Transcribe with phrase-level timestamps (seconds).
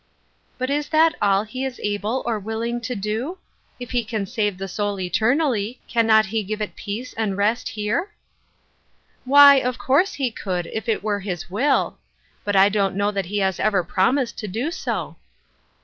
[0.57, 3.37] "But is that aU he is able or willing to do?
[3.79, 7.69] If he can save the soul eternally can not he give it peace and rest
[7.69, 8.09] here?"
[8.89, 8.95] *'
[9.25, 11.97] Why, of course he could, if it were his wiU;
[12.43, 15.17] but I don't know that he has ever promised to do so."